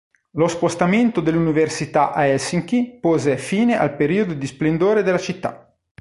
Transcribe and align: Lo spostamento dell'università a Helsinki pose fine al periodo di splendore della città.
Lo 0.31 0.47
spostamento 0.47 1.21
dell'università 1.21 2.11
a 2.11 2.25
Helsinki 2.25 2.97
pose 2.99 3.37
fine 3.37 3.77
al 3.77 3.95
periodo 3.95 4.33
di 4.33 4.47
splendore 4.47 5.03
della 5.03 5.19
città. 5.19 5.71